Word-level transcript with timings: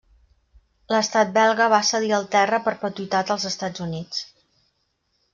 L'estat 0.93 1.33
belga 1.35 1.67
va 1.73 1.81
cedir 1.89 2.09
el 2.19 2.25
terra 2.35 2.59
a 2.61 2.65
perpetuïtat 2.69 3.33
als 3.35 3.45
Estats 3.53 3.83
Units. 3.85 4.23